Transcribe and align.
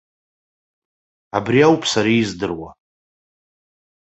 Абри 1.37 1.59
ауп 1.67 1.83
сара 1.91 2.11
издыруа. 2.21 2.71